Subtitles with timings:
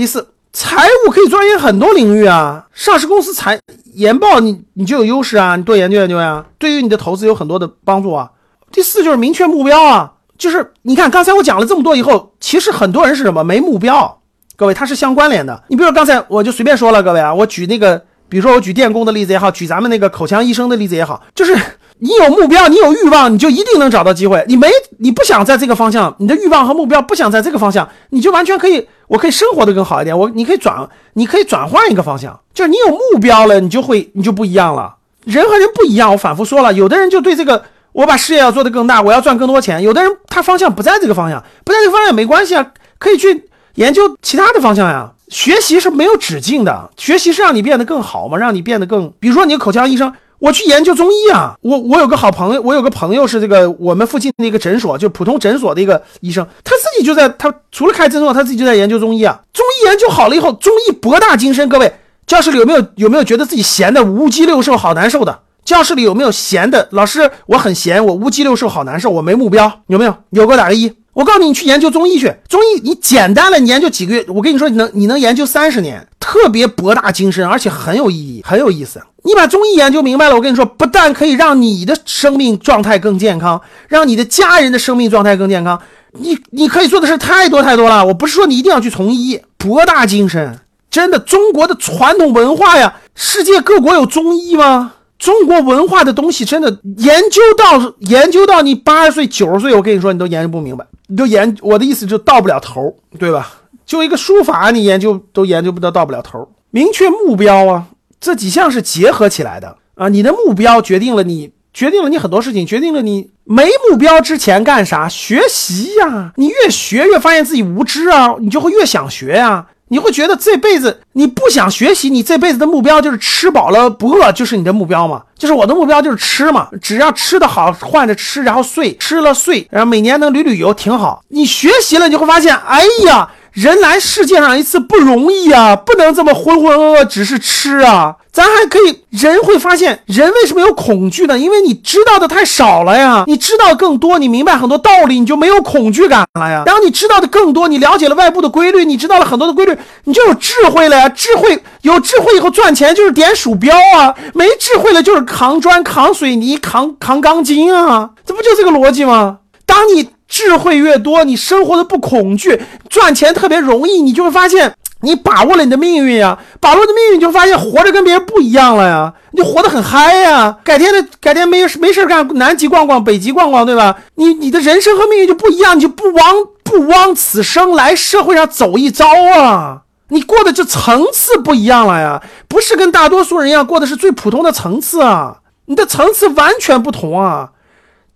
[0.00, 3.60] 第四，财务可以钻研很多领域啊，上市公司财
[3.92, 8.30] 研报你你就有优势啊，你多研究研究呀，对于你的投资有很多的帮助啊。
[8.72, 14.22] 第四就是明确目标啊，就是你看刚才我讲了这么多以后，其实很多人是什么没目标，
[14.56, 15.64] 各位它是相关联的。
[15.68, 21.54] 你比如刚才我就随便说了，各位啊，我举那个，比如说我举电工的例子也好，举咱们那个口腔医生的例子也好，就是。
[22.02, 24.42] 你有目标，你有欲望，你就一定能找到机会。
[24.48, 24.70] 你没，
[25.00, 30.16] 你不想在这个方向，你的欲望和目标不想在这个方向，你就完全可以，我可以生活的更好一点。
[30.16, 34.94] 我，你可以转，你可以转换一个方向，就是你有目标了，你就会，你就不一样了。
[35.24, 39.82] 人和人不一样，我反复说了，有的人就对这个，我把事业要做得更大，我要赚更多钱。
[39.82, 42.64] 有的人他方向不在这个方向，不在这个方向也没关系啊，
[42.98, 45.10] 可以去研究其他的方向呀。
[45.28, 50.12] 学习是没有止境的，学习是让你变得更好嘛，让你变得更，比如说你口腔医生。
[50.40, 51.54] 我去研究中医啊！
[51.60, 59.38] 我我有个好朋友，我有个朋友是这个我们附近的一个诊所，就普通诊所的一个医生，他自己就在他除了开诊所，他自己就在研究中医啊。
[59.52, 61.68] 中医研究好了以后，中医博大精深。
[61.68, 61.92] 各位
[62.26, 65.40] 教室里有没有有没有觉得自己闲的无鸡六兽好难受的？
[65.62, 66.88] 教室里有没有闲的？
[66.92, 70.16] 老师，我很闲，我无鸡六兽好难受，我没目标，有没有？
[70.30, 70.90] 有给我打个一。
[71.12, 79.02] 我告诉你，你去研究中医去，中医你简单了，你研究几个月，我跟你说，你能你能研究三十年，特别博大精深，而且很有意义，很有意思。
[79.24, 85.80] 你把中医研究明白了，我跟你说，不但可以让你的生命状态更健康，让你的家人的生命状态更健康，
[86.12, 88.06] 你你可以做的事太多太多了。
[88.06, 90.56] 我不是说你一定要去从医，博大精深，
[90.88, 94.92] 真的，中国的传统文化呀，世界各国有中医吗？
[95.18, 100.86] 中国文化的东西真的研究到研究到你八十岁九十岁，我跟你说，你都研究不明白。
[101.08, 103.50] 你都研我的意思就到不了头，对吧？
[103.90, 106.48] 就一个书法，你研究都研究不到，到不了头。
[106.70, 107.86] 明确目标啊，
[108.20, 110.08] 这几项是结合起来的啊。
[110.08, 115.08] 你的目标决定了你，决定了你很多事情，决定了你没目标之前干啥？
[115.08, 119.66] 学习呀，你越学越发现自己无知啊，你就会越想学呀。
[119.88, 125.24] 你会觉得这辈子你不想学习，你这辈子的目标就是吃饱了不饿，就是你的目标嘛？
[125.36, 131.24] 就是我的目标就是吃嘛，只要吃的好，换着吃，然后睡，吃了睡，然后每年能旅旅游，挺好。
[131.30, 133.28] 你学习了，你会发现，哎呀。
[133.52, 138.16] 人来世界上一次不容易啊，不能这么浑浑噩噩只是吃啊。
[138.32, 141.36] 咱还可以，人会发现，人为什么有恐惧呢？
[141.36, 143.24] 因为你知道的太少了呀。
[143.26, 146.62] 你知道更多，你明白很多道理，你就没有恐惧感了呀。
[146.64, 151.08] 然后你知道的更多，你了解了外部的规律，你知道了很多的规律，你就有智慧了呀。
[151.08, 159.38] 智慧有智慧以后赚钱就是点鼠标啊，没智慧了就是扛砖、扛水泥、扛扛钢筋啊，这不就这个逻辑吗？
[159.66, 160.08] 当你。
[160.30, 170.56] 智慧越多，你生活的不恐惧，赚钱特别容易，你就会发现你把握了你的命运呀，把握的命运就发现活着跟别人不一样了呀，你就活得很嗨呀。
[170.62, 173.96] 改天的改天没没事干，南极逛逛，北极逛逛，对吧？
[174.14, 179.82] 你你的人生和命运就不一样，你就不枉不枉此生来社会上走一遭啊！
[180.10, 187.50] 你过的这层次不一样了呀，不是跟大多数人一样过的是最普通的层次啊，你的层次完全不同啊。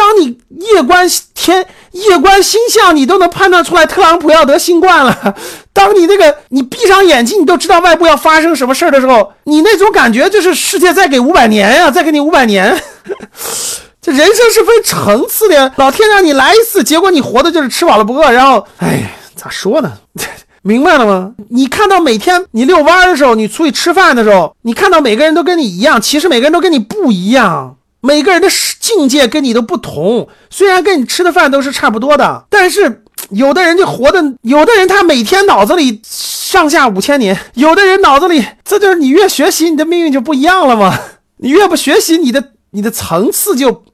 [0.00, 5.34] 当你夜观天、夜观星象，你都能判断出来特朗普要得新冠了。
[5.74, 12.82] 当你那个你闭上眼睛，你都知道外部要发生什么事儿的时候，你那种感觉就是世界再给五百年呀，再给你五百年。
[14.00, 18.32] 这人生是分层次的，老天让你来一次，结果你活的就是吃饱了不饿。
[18.32, 19.92] 然后，哎，咋说呢？
[20.62, 21.32] 明白了吗？
[21.50, 27.76] 你看到每天你遛弯的时候，你出去吃饭的时候，你看到每个人都跟你一样，其实每个人都跟你不一样。
[28.00, 28.48] 每个人的
[28.80, 40.98] 境界跟你都不同，虽然跟你吃的饭都是差不多的，但是 有的人就活的，有的人他每天脑子里上下五千年，有的人脑子里，这就是你越学习，你的命运就不一样了吗？
[41.38, 43.84] 你越不学习，你的你的层次就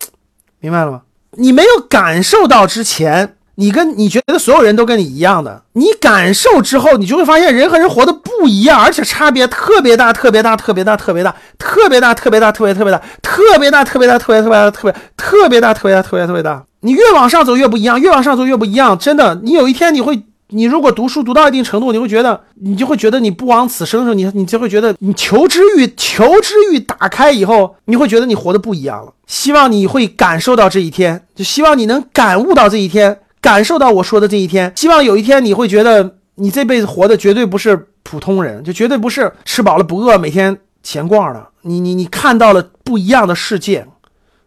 [0.60, 1.02] 明白了吗？
[1.32, 3.36] 你没有感受到之前。
[3.56, 16.64] 你跟你觉得所有人都跟你一样的，你感受之后，你就会发现人和人活的不一样，而且差别特别大，特别大，特别大，特别大，特别大，特别大，特别特别大，特别大，特别大，特别特别大，特别特别大，特别大，特别特别大。
[16.80, 19.38] 你越往上走越不一样，越往上走越不一样，真的。
[19.42, 29.12] 你有一天你会，你如果读书读到一定程度，你会觉得，你就会觉得你不枉此生的时候，你你就会觉得你求知欲，求知欲打开以后，你会觉得你活的不一样了。
[29.26, 33.18] 希望你会感受到这一天，就希望你能感悟到这一天。
[33.42, 41.48] 感受到我说的这一天，希望有一天你会觉得你这辈子活的绝对不是普通人，就绝对不是吃饱了不饿，每天闲逛的。
[41.62, 43.86] 你你你看到了不一样的世界，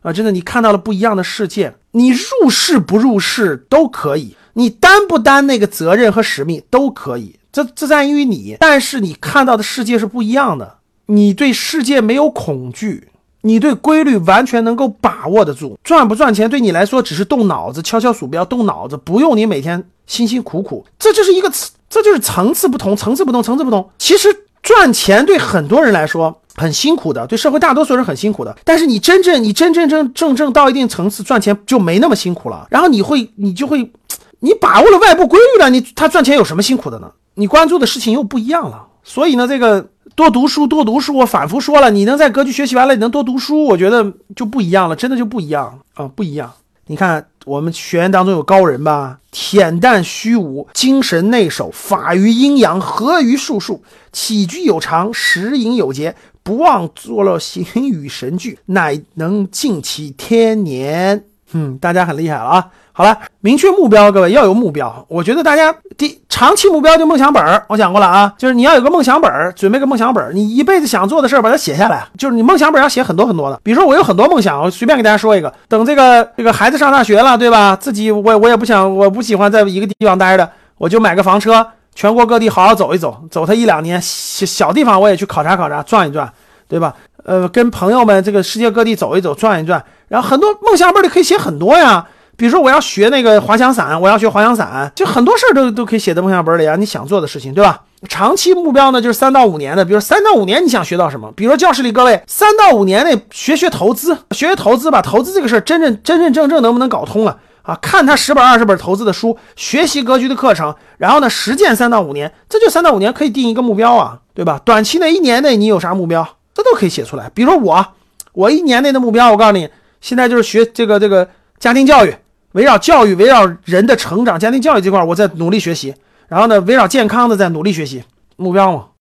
[0.01, 1.75] 啊，真的，你看到了不一样的世界。
[1.91, 8.57] 你入世不入世都可以，你担不担那个责任和使命都可以，这这在于你。
[8.59, 10.77] 但是你看到的世界是不一样的，
[11.07, 13.09] 你对世界没有恐惧。
[13.45, 20.83] 你对规律完全能够把握得住，赚不赚钱对你来说只是动脑子，敲敲鼠标，动脑子，不用你每天辛辛苦苦。
[20.97, 21.51] 这就是一个
[21.87, 23.87] 这就是层次不同，层次不同，层次不同。
[23.99, 28.57] 其实赚钱对很多人来说很辛苦的，对社会大多数人很辛苦的。
[28.63, 32.65] 但是你真正你真真正正正到一定层次赚钱就没那么辛苦了。
[32.71, 33.91] 然后你会你就会，
[34.39, 37.11] 你把握了外部规律了，你他赚钱有什么辛苦的呢？
[37.35, 38.84] 你关注的事情又不一样了。
[39.05, 46.51] 所以呢，这个多读书，多读书，我反复说了，你能在格局学习完了，你能多读书，我觉得就不一样了，真的就不一样啊，不一样。
[46.87, 47.25] 你看。
[47.45, 49.19] 我们学员当中有高人吧？
[49.31, 61.23] 恬淡虚无，精神内守，法于阴阳，合于术数，起居有常，食饮有节，不忘作乐，行与神俱，乃能尽其天年。
[61.51, 62.67] 嗯，大家很厉害了啊！
[62.91, 65.05] 好了，明确目标，各位要有目标。
[65.07, 73.57] 我觉得大家第长期目标就梦想本儿，我讲过了啊，就是你要有个梦想本儿，准备个梦想本儿，你一辈子想做的事儿把它写下来，就是你梦想本儿要写很多很多的。
[73.63, 77.73] 比如说我有很多梦想，我随便给大家说一个，等这个这个孩子上大学了，对吧？
[77.77, 81.65] 自己我我也不想，我不喜欢在一个地方待着，我就买个房车，
[81.95, 86.29] 全国各地好好走一走，走它一两年，小小地方我也去考察考察，转一转，
[86.67, 86.93] 对吧？
[87.23, 92.05] 呃，跟朋友们这个世界各地走一走，转一转，然后很多梦想本里可以写很多呀。
[92.37, 96.75] 比如说我要学那个滑翔伞，我要学滑翔伞，就很多事儿都都可以写在梦想本里啊。
[96.75, 97.81] 你想做的事情，对吧？
[98.09, 99.83] 长期目标呢，就是三到五年的。
[99.83, 101.31] 比如三到五年你想学到什么？
[101.35, 105.01] 比如说教室里各位，三到五年内学学投资，学学投资吧。
[105.01, 107.75] 投资这个事儿真正真真正正能不能搞通了啊？
[107.81, 114.59] 看他十本二十本投资的书，学习格局的课程，然后呢实践三到五年，这就三到五年可以定一个目标啊，对吧？
[114.63, 117.31] 短期内一年内你有啥目标，这都可以写出来。
[117.33, 117.85] 比如说我，
[118.33, 119.69] 我一年内的目标，我告诉你，
[120.01, 121.27] 现在就是学这个这个
[121.57, 122.13] 家庭教育。
[122.55, 125.93] 围绕教育，围绕人的成长、家庭教育这块，我在努力学习。
[126.29, 128.01] 然后呢，围绕健康的在努力学习，
[128.37, 128.85] 目标嘛。